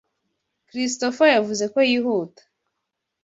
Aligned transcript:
Christopher 0.71 1.27
yavuze 1.35 1.65
ko 1.73 1.79
yihuta. 1.89 2.41